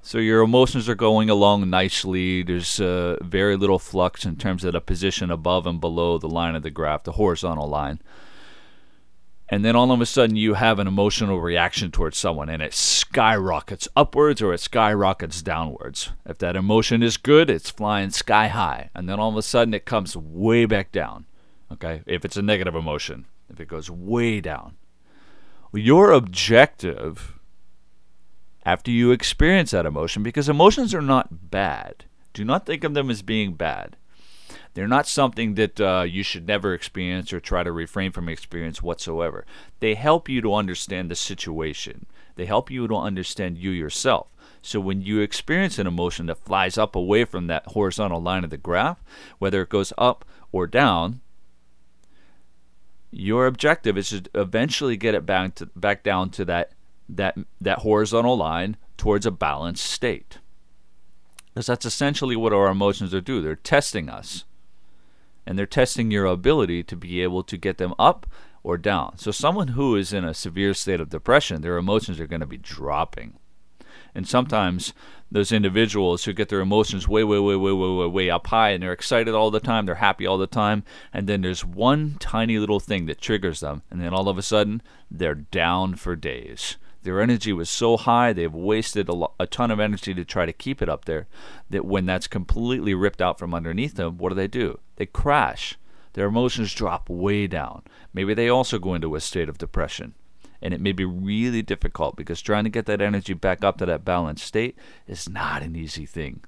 So 0.00 0.18
your 0.18 0.42
emotions 0.42 0.88
are 0.88 0.94
going 0.94 1.28
along 1.28 1.68
nicely. 1.68 2.42
There's 2.42 2.80
uh, 2.80 3.18
very 3.20 3.56
little 3.56 3.78
flux 3.78 4.24
in 4.24 4.36
terms 4.36 4.64
of 4.64 4.72
the 4.72 4.80
position 4.80 5.30
above 5.30 5.66
and 5.66 5.80
below 5.80 6.18
the 6.18 6.28
line 6.28 6.54
of 6.54 6.62
the 6.62 6.70
graph, 6.70 7.04
the 7.04 7.12
horizontal 7.12 7.68
line. 7.68 8.00
and 9.48 9.64
then 9.64 9.74
all 9.74 9.90
of 9.92 10.00
a 10.00 10.06
sudden 10.06 10.36
you 10.36 10.54
have 10.54 10.78
an 10.78 10.86
emotional 10.86 11.40
reaction 11.40 11.90
towards 11.90 12.18
someone 12.18 12.48
and 12.48 12.62
it 12.62 12.74
skyrockets 12.74 13.88
upwards 13.96 14.42
or 14.42 14.52
it 14.52 14.60
skyrockets 14.60 15.40
downwards. 15.42 16.10
If 16.26 16.38
that 16.38 16.56
emotion 16.56 17.02
is 17.02 17.16
good, 17.16 17.48
it's 17.48 17.70
flying 17.70 18.10
sky 18.10 18.48
high, 18.48 18.90
and 18.94 19.08
then 19.08 19.18
all 19.18 19.30
of 19.30 19.36
a 19.36 19.42
sudden 19.42 19.72
it 19.74 19.86
comes 19.86 20.16
way 20.16 20.66
back 20.66 20.92
down. 20.92 21.24
Okay, 21.72 22.02
if 22.06 22.24
it's 22.24 22.36
a 22.36 22.42
negative 22.42 22.74
emotion, 22.74 23.26
if 23.50 23.60
it 23.60 23.68
goes 23.68 23.90
way 23.90 24.40
down. 24.40 24.76
Your 25.72 26.12
objective 26.12 27.37
after 28.68 28.90
you 28.90 29.12
experience 29.12 29.70
that 29.70 29.86
emotion, 29.86 30.22
because 30.22 30.46
emotions 30.46 30.94
are 30.94 31.00
not 31.00 31.50
bad, 31.50 32.04
do 32.34 32.44
not 32.44 32.66
think 32.66 32.84
of 32.84 32.92
them 32.92 33.08
as 33.08 33.22
being 33.22 33.54
bad. 33.54 33.96
They're 34.74 34.86
not 34.86 35.06
something 35.06 35.54
that 35.54 35.80
uh, 35.80 36.04
you 36.06 36.22
should 36.22 36.46
never 36.46 36.74
experience 36.74 37.32
or 37.32 37.40
try 37.40 37.62
to 37.62 37.72
refrain 37.72 38.12
from 38.12 38.28
experience 38.28 38.82
whatsoever. 38.82 39.46
They 39.80 39.94
help 39.94 40.28
you 40.28 40.42
to 40.42 40.54
understand 40.54 41.10
the 41.10 41.14
situation. 41.14 42.04
They 42.36 42.44
help 42.44 42.70
you 42.70 42.86
to 42.86 42.94
understand 42.94 43.56
you 43.56 43.70
yourself. 43.70 44.26
So 44.60 44.80
when 44.80 45.00
you 45.00 45.20
experience 45.20 45.78
an 45.78 45.86
emotion 45.86 46.26
that 46.26 46.44
flies 46.44 46.76
up 46.76 46.94
away 46.94 47.24
from 47.24 47.46
that 47.46 47.68
horizontal 47.68 48.20
line 48.20 48.44
of 48.44 48.50
the 48.50 48.58
graph, 48.58 49.02
whether 49.38 49.62
it 49.62 49.70
goes 49.70 49.94
up 49.96 50.26
or 50.52 50.66
down, 50.66 51.22
your 53.10 53.46
objective 53.46 53.96
is 53.96 54.10
to 54.10 54.24
eventually 54.34 54.98
get 54.98 55.14
it 55.14 55.24
back 55.24 55.54
to, 55.54 55.66
back 55.74 56.02
down 56.02 56.28
to 56.28 56.44
that 56.44 56.72
that 57.08 57.36
that 57.60 57.80
horizontal 57.80 58.36
line 58.36 58.76
towards 58.96 59.26
a 59.26 59.30
balanced 59.30 59.84
state. 59.84 60.38
Because 61.46 61.66
that's 61.66 61.86
essentially 61.86 62.36
what 62.36 62.52
our 62.52 62.68
emotions 62.68 63.14
are 63.14 63.20
doing. 63.20 63.42
They're 63.42 63.56
testing 63.56 64.08
us 64.08 64.44
and 65.48 65.58
they're 65.58 65.66
testing 65.66 66.10
your 66.10 66.26
ability 66.26 66.82
to 66.82 66.94
be 66.94 67.22
able 67.22 67.42
to 67.42 67.56
get 67.56 67.78
them 67.78 67.94
up 67.98 68.26
or 68.62 68.76
down. 68.76 69.16
So, 69.16 69.30
someone 69.30 69.68
who 69.68 69.96
is 69.96 70.12
in 70.12 70.24
a 70.24 70.34
severe 70.34 70.74
state 70.74 71.00
of 71.00 71.08
depression, 71.08 71.62
their 71.62 71.78
emotions 71.78 72.20
are 72.20 72.26
going 72.26 72.40
to 72.40 72.46
be 72.46 72.58
dropping. 72.58 73.38
And 74.14 74.28
sometimes 74.28 74.92
those 75.30 75.50
individuals 75.50 76.24
who 76.24 76.32
get 76.32 76.50
their 76.50 76.60
emotions 76.60 77.08
way, 77.08 77.24
way, 77.24 77.38
way, 77.38 77.56
way, 77.56 77.72
way, 77.72 77.94
way, 77.94 78.06
way 78.06 78.30
up 78.30 78.48
high 78.48 78.70
and 78.70 78.82
they're 78.82 78.92
excited 78.92 79.34
all 79.34 79.50
the 79.50 79.60
time, 79.60 79.86
they're 79.86 79.96
happy 79.96 80.26
all 80.26 80.38
the 80.38 80.46
time, 80.46 80.84
and 81.12 81.26
then 81.26 81.40
there's 81.40 81.64
one 81.64 82.16
tiny 82.18 82.58
little 82.58 82.80
thing 82.80 83.06
that 83.06 83.20
triggers 83.20 83.60
them, 83.60 83.82
and 83.90 84.00
then 84.00 84.12
all 84.12 84.28
of 84.28 84.38
a 84.38 84.42
sudden 84.42 84.82
they're 85.10 85.34
down 85.34 85.94
for 85.94 86.14
days. 86.14 86.76
Their 87.02 87.20
energy 87.20 87.52
was 87.52 87.70
so 87.70 87.96
high, 87.96 88.32
they've 88.32 88.52
wasted 88.52 89.08
a, 89.08 89.14
lo- 89.14 89.34
a 89.38 89.46
ton 89.46 89.70
of 89.70 89.80
energy 89.80 90.14
to 90.14 90.24
try 90.24 90.46
to 90.46 90.52
keep 90.52 90.82
it 90.82 90.88
up 90.88 91.04
there, 91.04 91.26
that 91.70 91.84
when 91.84 92.06
that's 92.06 92.26
completely 92.26 92.94
ripped 92.94 93.22
out 93.22 93.38
from 93.38 93.54
underneath 93.54 93.94
them, 93.94 94.18
what 94.18 94.30
do 94.30 94.34
they 94.34 94.48
do? 94.48 94.80
They 94.96 95.06
crash. 95.06 95.78
Their 96.14 96.26
emotions 96.26 96.74
drop 96.74 97.08
way 97.08 97.46
down. 97.46 97.82
Maybe 98.12 98.34
they 98.34 98.48
also 98.48 98.78
go 98.78 98.94
into 98.94 99.14
a 99.14 99.20
state 99.20 99.48
of 99.48 99.58
depression. 99.58 100.14
And 100.60 100.74
it 100.74 100.80
may 100.80 100.90
be 100.90 101.04
really 101.04 101.62
difficult 101.62 102.16
because 102.16 102.42
trying 102.42 102.64
to 102.64 102.70
get 102.70 102.86
that 102.86 103.00
energy 103.00 103.32
back 103.32 103.62
up 103.62 103.78
to 103.78 103.86
that 103.86 104.04
balanced 104.04 104.44
state 104.44 104.76
is 105.06 105.28
not 105.28 105.62
an 105.62 105.76
easy 105.76 106.04
thing. 106.04 106.42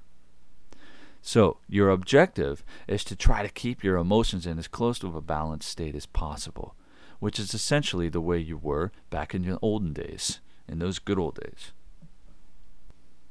So, 1.21 1.57
your 1.69 1.89
objective 1.89 2.63
is 2.87 3.03
to 3.05 3.15
try 3.15 3.43
to 3.43 3.49
keep 3.49 3.83
your 3.83 3.97
emotions 3.97 4.45
in 4.47 4.57
as 4.57 4.67
close 4.67 4.97
to 4.99 5.15
a 5.15 5.21
balanced 5.21 5.69
state 5.69 5.95
as 5.95 6.07
possible, 6.07 6.75
which 7.21 7.39
is 7.39 7.53
essentially 7.53 8.09
the 8.09 8.19
way 8.19 8.39
you 8.39 8.57
were 8.57 8.91
back 9.11 9.33
in 9.35 9.43
your 9.43 9.59
olden 9.61 9.93
days 9.93 10.39
in 10.67 10.79
those 10.79 10.97
good 10.97 11.19
old 11.19 11.35
days. 11.35 11.71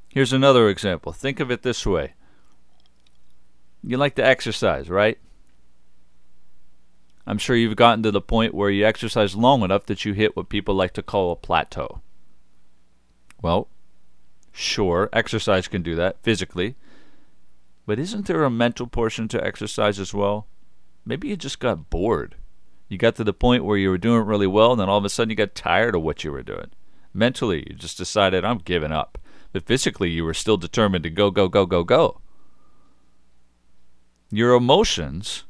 Here's 0.08 0.32
another 0.32 0.68
example. 0.68 1.12
Think 1.12 1.40
of 1.40 1.50
it 1.50 1.62
this 1.62 1.84
way 1.84 2.14
you 3.82 3.96
like 3.96 4.14
to 4.14 4.24
exercise, 4.24 4.88
right? 4.88 5.18
I'm 7.26 7.38
sure 7.38 7.56
you've 7.56 7.76
gotten 7.76 8.02
to 8.04 8.10
the 8.10 8.20
point 8.20 8.54
where 8.54 8.70
you 8.70 8.86
exercise 8.86 9.34
long 9.34 9.62
enough 9.62 9.86
that 9.86 10.04
you 10.04 10.12
hit 10.12 10.36
what 10.36 10.48
people 10.48 10.74
like 10.74 10.92
to 10.94 11.02
call 11.02 11.32
a 11.32 11.36
plateau. 11.36 12.00
Well, 13.42 13.68
sure, 14.52 15.08
exercise 15.12 15.66
can 15.66 15.82
do 15.82 15.96
that 15.96 16.22
physically. 16.22 16.76
But 17.86 17.98
isn't 17.98 18.26
there 18.26 18.44
a 18.44 18.50
mental 18.50 18.86
portion 18.86 19.26
to 19.28 19.44
exercise 19.44 19.98
as 19.98 20.14
well? 20.14 20.46
Maybe 21.04 21.28
you 21.28 21.36
just 21.36 21.58
got 21.58 21.90
bored. 21.90 22.36
You 22.90 22.98
got 22.98 23.14
to 23.16 23.24
the 23.24 23.32
point 23.32 23.64
where 23.64 23.78
you 23.78 23.88
were 23.88 23.98
doing 23.98 24.26
really 24.26 24.48
well, 24.48 24.72
and 24.72 24.80
then 24.80 24.88
all 24.88 24.98
of 24.98 25.04
a 25.04 25.08
sudden 25.08 25.30
you 25.30 25.36
got 25.36 25.54
tired 25.54 25.94
of 25.94 26.02
what 26.02 26.24
you 26.24 26.32
were 26.32 26.42
doing. 26.42 26.72
Mentally, 27.14 27.64
you 27.70 27.76
just 27.76 27.96
decided, 27.96 28.44
I'm 28.44 28.58
giving 28.58 28.90
up. 28.90 29.16
But 29.52 29.64
physically, 29.64 30.10
you 30.10 30.24
were 30.24 30.34
still 30.34 30.56
determined 30.56 31.04
to 31.04 31.10
go, 31.10 31.30
go, 31.30 31.48
go, 31.48 31.66
go, 31.66 31.84
go. 31.84 32.20
Your 34.32 34.54
emotions 34.54 35.44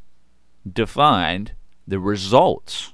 defined 0.70 1.52
the 1.88 1.99
results 1.99 2.92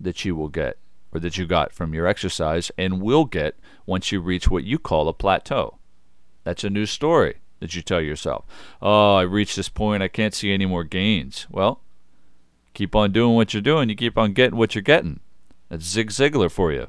that 0.00 0.24
you 0.24 0.34
will 0.34 0.48
get 0.48 0.78
or 1.12 1.20
that 1.20 1.36
you 1.36 1.46
got 1.46 1.72
from 1.72 1.92
your 1.92 2.06
exercise 2.06 2.70
and 2.78 3.02
will 3.02 3.26
get 3.26 3.58
once 3.84 4.12
you 4.12 4.20
reach 4.20 4.50
what 4.50 4.64
you 4.64 4.78
call 4.78 5.08
a 5.08 5.12
plateau. 5.12 5.78
That's 6.42 6.64
a 6.64 6.70
new 6.70 6.86
story 6.86 7.36
that 7.60 7.74
you 7.76 7.82
tell 7.82 8.00
yourself. 8.00 8.46
Oh, 8.80 9.16
I 9.16 9.22
reached 9.22 9.56
this 9.56 9.68
point, 9.68 10.02
I 10.02 10.08
can't 10.08 10.34
see 10.34 10.52
any 10.52 10.66
more 10.66 10.84
gains. 10.84 11.46
Well, 11.50 11.82
keep 12.74 12.94
on 12.94 13.12
doing 13.12 13.34
what 13.34 13.54
you're 13.54 13.62
doing, 13.62 13.88
you 13.88 13.96
keep 13.96 14.18
on 14.18 14.32
getting 14.32 14.58
what 14.58 14.74
you're 14.74 14.82
getting. 14.82 15.20
That's 15.68 15.84
Zig 15.84 16.10
Ziglar 16.10 16.50
for 16.50 16.72
you. 16.72 16.88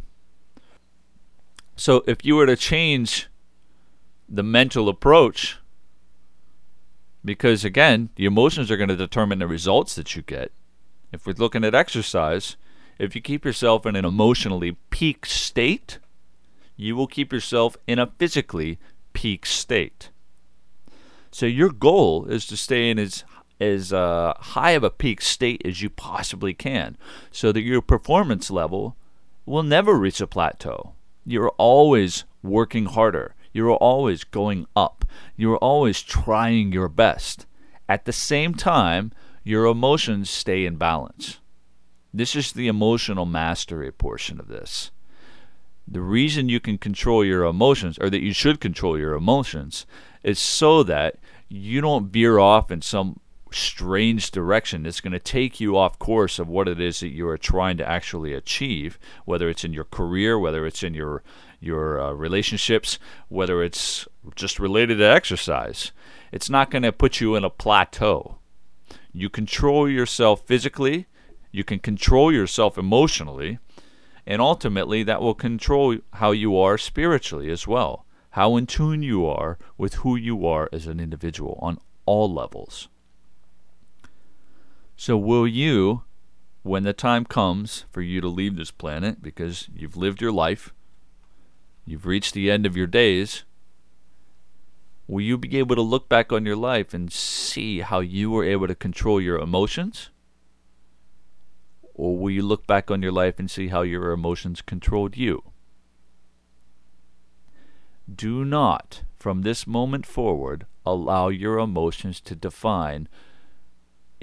So 1.75 2.03
if 2.07 2.25
you 2.25 2.35
were 2.35 2.45
to 2.45 2.55
change 2.55 3.27
the 4.27 4.43
mental 4.43 4.89
approach, 4.89 5.57
because 7.23 7.63
again, 7.63 8.09
the 8.15 8.25
emotions 8.25 8.69
are 8.69 8.77
going 8.77 8.89
to 8.89 8.95
determine 8.95 9.39
the 9.39 9.47
results 9.47 9.95
that 9.95 10.15
you 10.15 10.21
get. 10.21 10.51
If 11.11 11.25
we're 11.25 11.33
looking 11.33 11.63
at 11.63 11.75
exercise, 11.75 12.57
if 12.97 13.15
you 13.15 13.21
keep 13.21 13.45
yourself 13.45 13.85
in 13.85 13.95
an 13.95 14.05
emotionally 14.05 14.77
peak 14.89 15.25
state, 15.25 15.99
you 16.75 16.95
will 16.95 17.07
keep 17.07 17.31
yourself 17.31 17.77
in 17.87 17.99
a 17.99 18.11
physically 18.17 18.79
peak 19.13 19.45
state. 19.45 20.09
So 21.31 21.45
your 21.45 21.69
goal 21.69 22.25
is 22.25 22.45
to 22.47 22.57
stay 22.57 22.89
in 22.89 22.97
as 22.99 23.23
as 23.59 23.93
uh, 23.93 24.33
high 24.37 24.71
of 24.71 24.83
a 24.83 24.89
peak 24.89 25.21
state 25.21 25.61
as 25.65 25.81
you 25.81 25.89
possibly 25.89 26.53
can, 26.53 26.97
so 27.31 27.51
that 27.51 27.61
your 27.61 27.81
performance 27.81 28.51
level 28.51 28.95
will 29.45 29.63
never 29.63 29.93
reach 29.93 30.21
a 30.21 30.27
plateau. 30.27 30.93
You're 31.25 31.53
always 31.57 32.25
working 32.43 32.85
harder. 32.85 33.35
You're 33.53 33.75
always 33.75 34.23
going 34.23 34.67
up. 34.75 35.05
You're 35.37 35.57
always 35.57 36.01
trying 36.01 36.71
your 36.71 36.89
best. 36.89 37.45
At 37.87 38.05
the 38.05 38.13
same 38.13 38.53
time, 38.53 39.11
your 39.43 39.65
emotions 39.65 40.29
stay 40.29 40.65
in 40.65 40.75
balance. 40.75 41.39
This 42.13 42.35
is 42.35 42.51
the 42.51 42.67
emotional 42.67 43.25
mastery 43.25 43.91
portion 43.91 44.39
of 44.39 44.47
this. 44.47 44.91
The 45.87 46.01
reason 46.01 46.49
you 46.49 46.59
can 46.59 46.77
control 46.77 47.23
your 47.23 47.43
emotions, 47.43 47.97
or 47.99 48.09
that 48.09 48.23
you 48.23 48.33
should 48.33 48.59
control 48.59 48.97
your 48.97 49.13
emotions, 49.13 49.85
is 50.23 50.39
so 50.39 50.81
that 50.83 51.17
you 51.47 51.79
don't 51.79 52.07
veer 52.07 52.39
off 52.39 52.71
in 52.71 52.81
some 52.81 53.19
strange 53.55 54.31
direction 54.31 54.83
that's 54.83 55.01
going 55.01 55.13
to 55.13 55.19
take 55.19 55.59
you 55.59 55.77
off 55.77 55.97
course 55.97 56.39
of 56.39 56.47
what 56.47 56.67
it 56.67 56.79
is 56.79 56.99
that 56.99 57.13
you 57.13 57.27
are 57.27 57.37
trying 57.37 57.77
to 57.77 57.87
actually 57.87 58.33
achieve, 58.33 58.99
whether 59.25 59.49
it's 59.49 59.63
in 59.63 59.73
your 59.73 59.85
career, 59.85 60.37
whether 60.37 60.65
it's 60.65 60.83
in 60.83 60.93
your 60.93 61.23
your 61.59 61.99
uh, 61.99 62.11
relationships, 62.11 62.99
whether 63.29 63.63
it's 63.63 64.07
just 64.35 64.59
related 64.59 64.97
to 64.97 65.05
exercise. 65.05 65.91
It's 66.31 66.49
not 66.49 66.69
going 66.69 66.83
to 66.83 66.91
put 66.91 67.21
you 67.21 67.35
in 67.35 67.43
a 67.43 67.49
plateau. 67.49 68.37
You 69.13 69.29
control 69.29 69.89
yourself 69.89 70.45
physically, 70.45 71.07
you 71.51 71.63
can 71.63 71.79
control 71.79 72.31
yourself 72.31 72.77
emotionally, 72.77 73.57
and 74.27 74.41
ultimately 74.41 75.01
that 75.03 75.21
will 75.21 75.33
control 75.33 75.97
how 76.13 76.31
you 76.31 76.57
are 76.57 76.77
spiritually 76.77 77.49
as 77.49 77.65
well. 77.65 78.05
How 78.31 78.57
in 78.57 78.67
tune 78.67 79.01
you 79.01 79.25
are 79.25 79.57
with 79.77 79.95
who 79.95 80.17
you 80.17 80.45
are 80.45 80.69
as 80.73 80.87
an 80.87 80.99
individual 80.99 81.57
on 81.61 81.79
all 82.05 82.31
levels. 82.31 82.89
So, 84.95 85.17
will 85.17 85.47
you, 85.47 86.03
when 86.63 86.83
the 86.83 86.93
time 86.93 87.25
comes 87.25 87.85
for 87.91 88.01
you 88.01 88.21
to 88.21 88.27
leave 88.27 88.55
this 88.55 88.71
planet 88.71 89.21
because 89.21 89.67
you've 89.75 89.97
lived 89.97 90.21
your 90.21 90.31
life, 90.31 90.73
you've 91.85 92.05
reached 92.05 92.33
the 92.33 92.49
end 92.49 92.65
of 92.65 92.77
your 92.77 92.87
days, 92.87 93.43
will 95.07 95.21
you 95.21 95.37
be 95.37 95.57
able 95.57 95.75
to 95.75 95.81
look 95.81 96.07
back 96.07 96.31
on 96.31 96.45
your 96.45 96.55
life 96.55 96.93
and 96.93 97.11
see 97.11 97.81
how 97.81 97.99
you 97.99 98.31
were 98.31 98.45
able 98.45 98.67
to 98.67 98.75
control 98.75 99.19
your 99.19 99.37
emotions? 99.37 100.09
Or 101.93 102.17
will 102.17 102.31
you 102.31 102.41
look 102.41 102.65
back 102.65 102.89
on 102.89 103.01
your 103.01 103.11
life 103.11 103.37
and 103.37 103.49
see 103.49 103.67
how 103.67 103.81
your 103.81 104.11
emotions 104.11 104.61
controlled 104.61 105.15
you? 105.15 105.43
Do 108.13 108.45
not, 108.45 109.03
from 109.17 109.41
this 109.41 109.65
moment 109.65 110.05
forward, 110.05 110.65
allow 110.85 111.29
your 111.29 111.57
emotions 111.57 112.21
to 112.21 112.35
define 112.35 113.07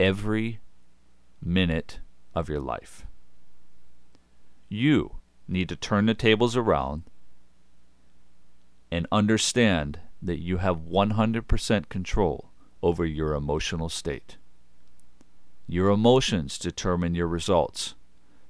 every 0.03 0.59
minute 1.41 2.01
of 2.35 2.49
your 2.49 2.61
life. 2.61 3.07
You 4.69 5.19
need 5.47 5.69
to 5.69 5.77
turn 5.77 6.07
the 6.07 6.15
tables 6.15 6.57
around 6.57 7.05
and 8.91 9.07
understand 9.13 10.01
that 10.21 10.41
you 10.41 10.57
have 10.57 10.79
100% 10.79 11.89
control 11.89 12.51
over 12.83 13.07
your 13.07 13.35
emotional 13.35 13.89
state. 13.89 14.39
Your 15.69 15.89
emotions 15.91 16.59
determine 16.59 17.15
your 17.15 17.29
results. 17.29 17.95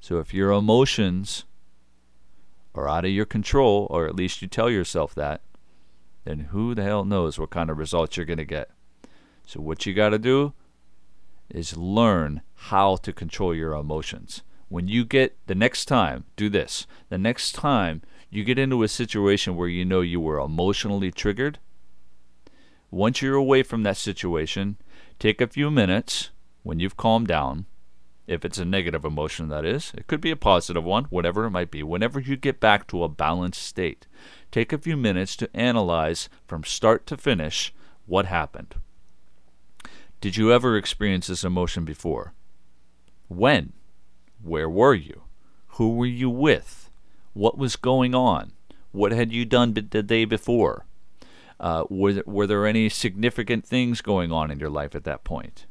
So 0.00 0.20
if 0.20 0.32
your 0.32 0.52
emotions 0.52 1.44
are 2.74 2.88
out 2.88 3.04
of 3.04 3.10
your 3.10 3.26
control, 3.26 3.86
or 3.90 4.06
at 4.06 4.16
least 4.16 4.40
you 4.40 4.48
tell 4.48 4.70
yourself 4.70 5.14
that, 5.16 5.42
then 6.24 6.48
who 6.50 6.74
the 6.74 6.82
hell 6.82 7.04
knows 7.04 7.38
what 7.38 7.50
kind 7.50 7.68
of 7.68 7.76
results 7.76 8.16
you're 8.16 8.24
going 8.24 8.38
to 8.38 8.44
get. 8.46 8.70
So 9.44 9.60
what 9.60 9.84
you 9.84 9.92
got 9.92 10.10
to 10.10 10.18
do 10.18 10.54
is 11.52 11.76
learn 11.76 12.40
how 12.54 12.96
to 12.96 13.12
control 13.12 13.54
your 13.54 13.74
emotions. 13.74 14.42
When 14.68 14.88
you 14.88 15.04
get 15.04 15.36
the 15.46 15.54
next 15.54 15.84
time, 15.84 16.24
do 16.34 16.48
this. 16.48 16.86
The 17.10 17.18
next 17.18 17.52
time 17.52 18.02
you 18.30 18.42
get 18.42 18.58
into 18.58 18.82
a 18.82 18.88
situation 18.88 19.54
where 19.54 19.68
you 19.68 19.84
know 19.84 20.00
you 20.00 20.18
were 20.18 20.40
emotionally 20.40 21.12
triggered, 21.12 21.58
once 22.90 23.22
you're 23.22 23.34
away 23.34 23.62
from 23.62 23.82
that 23.82 23.96
situation, 23.96 24.76
take 25.18 25.40
a 25.40 25.46
few 25.46 25.70
minutes 25.70 26.30
when 26.62 26.80
you've 26.80 26.96
calmed 26.96 27.28
down. 27.28 27.66
If 28.26 28.44
it's 28.44 28.58
a 28.58 28.64
negative 28.64 29.04
emotion, 29.04 29.48
that 29.48 29.64
is, 29.64 29.92
it 29.96 30.06
could 30.06 30.20
be 30.20 30.30
a 30.30 30.36
positive 30.36 30.84
one, 30.84 31.04
whatever 31.04 31.44
it 31.44 31.50
might 31.50 31.70
be. 31.70 31.82
Whenever 31.82 32.20
you 32.20 32.36
get 32.36 32.60
back 32.60 32.86
to 32.88 33.02
a 33.02 33.08
balanced 33.08 33.62
state, 33.62 34.06
take 34.50 34.72
a 34.72 34.78
few 34.78 34.96
minutes 34.96 35.36
to 35.36 35.54
analyze 35.54 36.28
from 36.46 36.64
start 36.64 37.06
to 37.08 37.16
finish 37.16 37.74
what 38.06 38.26
happened. 38.26 38.74
Did 40.22 40.36
you 40.36 40.52
ever 40.52 40.76
experience 40.76 41.26
this 41.26 41.42
emotion 41.42 41.84
before? 41.84 42.32
When? 43.26 43.72
Where 44.40 44.70
were 44.70 44.94
you? 44.94 45.22
Who 45.78 45.96
were 45.96 46.06
you 46.06 46.30
with? 46.30 46.90
What 47.32 47.58
was 47.58 47.74
going 47.74 48.14
on? 48.14 48.52
What 48.92 49.10
had 49.10 49.32
you 49.32 49.44
done 49.44 49.74
the 49.74 49.82
day 49.82 50.24
before? 50.24 50.86
Uh, 51.58 51.86
were, 51.90 52.22
were 52.24 52.46
there 52.46 52.68
any 52.68 52.88
significant 52.88 53.66
things 53.66 54.00
going 54.00 54.30
on 54.30 54.52
in 54.52 54.60
your 54.60 54.70
life 54.70 54.94
at 54.94 55.02
that 55.02 55.24
point? 55.24 55.66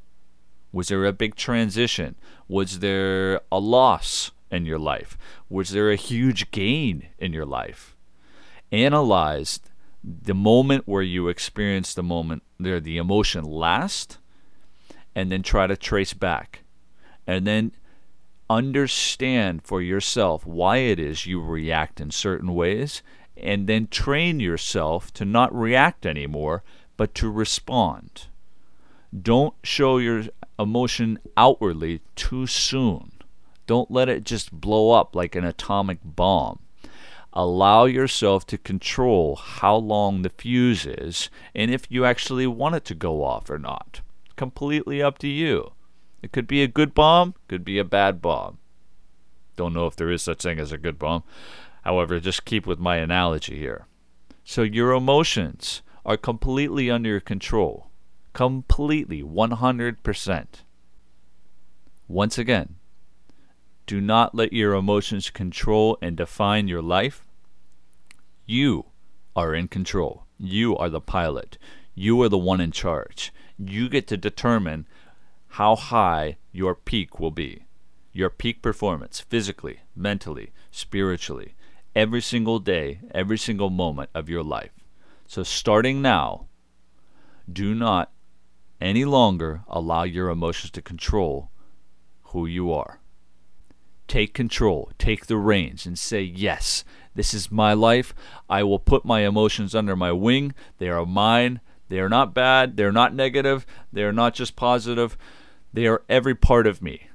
Was 0.74 0.90
there 0.90 1.06
a 1.06 1.14
big 1.14 1.36
transition? 1.36 2.16
Was 2.50 2.80
there 2.80 3.40
a 3.54 3.60
loss 3.60 4.32
in 4.52 4.66
your 4.66 4.80
life? 4.80 5.18
Was 5.50 5.70
there 5.70 5.90
a 5.90 5.96
huge 5.96 6.52
gain 6.52 7.08
in 7.18 7.32
your 7.32 7.46
life? 7.46 7.96
Analyze 8.70 9.62
the 10.04 10.36
moment 10.36 10.90
where 10.90 11.02
you 11.02 11.30
experienced 11.30 11.96
the 11.96 12.04
moment, 12.04 12.44
there 12.60 12.82
the 12.82 12.98
emotion 12.98 13.46
last, 13.46 14.18
and 15.16 15.32
then 15.32 15.44
try 15.44 15.68
to 15.68 15.78
trace 15.78 16.14
back. 16.14 16.64
And 17.28 17.46
then 17.46 17.72
understand 18.50 19.64
for 19.64 19.82
yourself 19.82 20.46
why 20.46 20.78
it 20.78 21.00
is 21.00 21.26
you 21.26 21.42
react 21.42 22.02
in 22.02 22.12
certain 22.12 22.54
ways, 22.54 23.02
and 23.38 23.68
then 23.68 23.88
train 23.88 24.40
yourself 24.40 25.14
to 25.14 25.26
not 25.26 25.56
react 25.56 26.06
anymore, 26.06 26.64
but 26.98 27.16
to 27.16 27.30
respond. 27.30 28.28
Don't 29.20 29.54
show 29.64 29.98
your 29.98 30.26
emotion 30.60 31.20
outwardly 31.36 32.02
too 32.16 32.46
soon. 32.46 33.12
Don't 33.68 33.92
let 33.92 34.10
it 34.10 34.24
just 34.24 34.52
blow 34.52 34.92
up 34.92 35.16
like 35.16 35.36
an 35.36 35.46
atomic 35.46 36.00
bomb. 36.04 36.60
Allow 37.34 37.86
yourself 37.86 38.46
to 38.48 38.58
control 38.58 39.38
how 39.38 39.78
long 39.78 40.22
the 40.22 40.30
fuse 40.30 40.86
is 40.86 41.30
and 41.56 41.72
if 41.72 41.90
you 41.90 42.04
actually 42.04 42.46
want 42.46 42.76
it 42.76 42.84
to 42.86 42.96
go 42.96 43.24
off 43.24 43.50
or 43.50 43.58
not 43.58 44.02
completely 44.36 45.02
up 45.02 45.18
to 45.20 45.28
you. 45.28 45.74
It 46.22 46.32
could 46.32 46.48
be 46.48 46.62
a 46.62 46.68
good 46.68 46.94
bomb, 46.94 47.36
could 47.48 47.66
be 47.66 47.80
a 47.80 47.84
bad 47.84 48.22
bomb. 48.22 48.60
Don't 49.56 49.74
know 49.74 49.88
if 49.88 49.96
there 49.96 50.12
is 50.12 50.22
such 50.22 50.42
thing 50.42 50.60
as 50.60 50.72
a 50.72 50.78
good 50.78 51.00
bomb. 51.00 51.24
However, 51.84 52.20
just 52.20 52.46
keep 52.46 52.68
with 52.68 52.80
my 52.80 52.98
analogy 52.98 53.58
here. 53.58 53.88
So 54.44 54.62
your 54.62 54.92
emotions 54.92 55.82
are 56.06 56.18
completely 56.18 56.90
under 56.90 57.10
your 57.10 57.20
control. 57.20 57.90
Completely, 58.34 59.24
100%. 59.24 60.46
Once 62.08 62.38
again, 62.38 62.76
do 63.88 64.00
not 64.00 64.36
let 64.36 64.54
your 64.54 64.74
emotions 64.74 65.30
control 65.30 65.98
and 66.02 66.16
define 66.16 66.68
your 66.68 66.82
life. 66.82 67.28
You 68.46 68.86
are 69.36 69.56
in 69.56 69.68
control. 69.68 70.26
You 70.38 70.78
are 70.78 70.90
the 70.90 71.02
pilot. 71.02 71.58
You 71.96 72.22
are 72.22 72.30
the 72.30 72.38
one 72.38 72.62
in 72.62 72.72
charge 72.72 73.34
you 73.70 73.90
get 73.90 74.08
to 74.08 74.18
determine 74.18 74.88
how 75.50 75.76
high 75.76 76.38
your 76.52 76.76
peak 76.76 77.20
will 77.20 77.32
be. 77.32 77.66
Your 78.14 78.30
peak 78.30 78.62
performance, 78.62 79.20
physically, 79.20 79.82
mentally, 79.96 80.52
spiritually, 80.72 81.56
every 81.96 82.22
single 82.22 82.60
day, 82.60 83.00
every 83.14 83.38
single 83.38 83.70
moment 83.70 84.10
of 84.14 84.30
your 84.30 84.44
life. 84.44 84.72
So, 85.28 85.44
starting 85.44 86.02
now, 86.02 86.48
do 87.52 87.74
not 87.74 88.12
any 88.82 89.06
longer 89.06 89.62
allow 89.68 90.04
your 90.04 90.30
emotions 90.30 90.72
to 90.72 90.82
control 90.82 91.52
who 92.26 92.46
you 92.46 92.74
are. 92.74 93.00
Take 94.08 94.34
control, 94.34 94.92
take 94.98 95.28
the 95.28 95.38
reins, 95.38 95.86
and 95.86 95.98
say, 95.98 96.22
Yes, 96.22 96.84
this 97.16 97.34
is 97.34 97.52
my 97.52 97.74
life. 97.74 98.14
I 98.50 98.64
will 98.64 98.80
put 98.80 99.06
my 99.06 99.22
emotions 99.22 99.74
under 99.76 99.96
my 99.96 100.12
wing. 100.12 100.54
They 100.80 100.90
are 100.90 101.06
mine. 101.06 101.62
They 101.92 102.00
are 102.00 102.08
not 102.08 102.34
bad. 102.34 102.78
They're 102.78 102.94
not 102.94 103.14
negative. 103.14 103.66
They 103.92 104.04
are 104.04 104.14
not 104.14 104.34
just 104.34 104.56
positive. 104.56 105.18
They 105.74 105.88
are 105.88 106.04
every 106.08 106.36
part 106.36 106.66
of 106.66 106.82
me. 106.82 107.10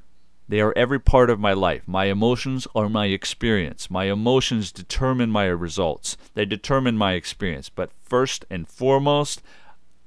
They 0.50 0.60
are 0.60 0.74
every 0.76 1.00
part 1.00 1.30
of 1.30 1.40
my 1.40 1.54
life. 1.54 1.84
My 1.86 2.04
emotions 2.04 2.68
are 2.74 2.90
my 2.90 3.06
experience. 3.06 3.90
My 3.90 4.04
emotions 4.04 4.70
determine 4.70 5.30
my 5.30 5.46
results. 5.46 6.18
They 6.34 6.44
determine 6.44 6.98
my 6.98 7.14
experience. 7.14 7.70
But 7.70 7.90
first 8.02 8.44
and 8.50 8.68
foremost, 8.68 9.40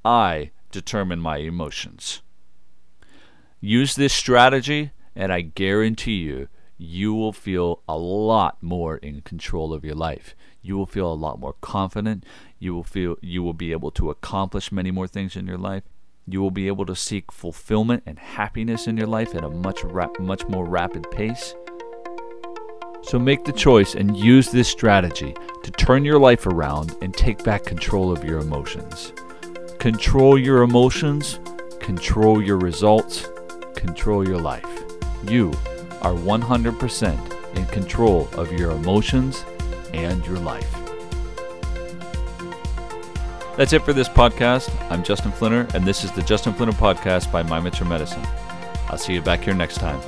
I 0.06 0.52
determine 0.70 1.20
my 1.20 1.38
emotions. 1.38 2.22
Use 3.60 3.96
this 3.96 4.14
strategy, 4.14 4.92
and 5.16 5.34
I 5.34 5.42
guarantee 5.42 6.20
you, 6.20 6.48
you 6.82 7.14
will 7.14 7.34
feel 7.34 7.84
a 7.90 7.98
lot 7.98 8.58
more 8.62 8.96
in 8.98 9.20
control 9.22 9.74
of 9.74 9.84
your 9.84 9.96
life. 9.96 10.34
You 10.62 10.78
will 10.78 10.86
feel 10.86 11.12
a 11.12 11.14
lot 11.14 11.38
more 11.38 11.56
confident. 11.60 12.24
You 12.58 12.74
will 12.74 12.86
feel 12.86 13.18
you 13.22 13.44
will 13.44 13.54
be 13.54 13.74
able 13.74 13.92
to 13.92 14.10
accomplish 14.10 14.72
many 14.72 14.90
more 14.90 15.08
things 15.08 15.36
in 15.36 15.46
your 15.46 15.58
life. 15.58 15.84
You 16.26 16.42
will 16.42 16.52
be 16.52 16.68
able 16.68 16.86
to 16.86 16.96
seek 16.96 17.34
fulfillment 17.34 18.04
and 18.06 18.18
happiness 18.18 18.88
in 18.88 18.96
your 18.96 19.08
life 19.08 19.36
at 19.36 19.44
a 19.44 19.50
much 19.50 19.84
rap- 19.84 20.22
much 20.22 20.48
more 20.48 20.66
rapid 20.66 21.12
pace. 21.12 21.54
So 23.02 23.20
make 23.20 23.44
the 23.44 23.52
choice 23.52 23.96
and 23.96 24.16
use 24.16 24.50
this 24.50 24.70
strategy 24.70 25.36
to 25.64 25.72
turn 25.72 26.06
your 26.06 26.20
life 26.20 26.46
around 26.46 26.96
and 27.02 27.14
take 27.14 27.44
back 27.44 27.66
control 27.66 28.10
of 28.10 28.24
your 28.24 28.40
emotions. 28.40 29.12
Control 29.80 30.38
your 30.38 30.62
emotions, 30.64 31.42
control 31.82 32.42
your 32.42 32.58
results, 32.58 33.28
control 33.76 34.26
your 34.26 34.40
life. 34.40 34.86
You 35.28 35.54
are 36.02 36.14
100% 36.14 37.56
in 37.56 37.66
control 37.68 38.30
of 38.34 38.52
your 38.52 38.72
emotions 38.72 39.44
and 39.94 40.26
your 40.26 40.40
life. 40.40 40.72
That's 43.58 43.74
it 43.74 43.82
for 43.84 43.92
this 43.92 44.08
podcast. 44.08 44.70
I'm 44.90 45.04
Justin 45.04 45.32
Flinner, 45.32 45.68
and 45.74 45.86
this 45.86 46.04
is 46.04 46.12
the 46.12 46.22
Justin 46.22 46.54
Flinner 46.54 46.72
Podcast 46.72 47.32
by 47.32 47.44
My 47.44 47.60
Medicine. 47.60 48.26
I'll 48.88 48.98
see 48.98 49.14
you 49.14 49.22
back 49.22 49.42
here 49.42 49.54
next 49.54 49.80
time. 49.80 50.00